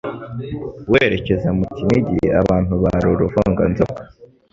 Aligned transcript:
werekeza 0.91 1.49
mu 1.57 1.65
Kinigi 1.75 2.21
abantu 2.41 2.73
bari 2.83 3.05
uruvunganzoka, 3.13 4.01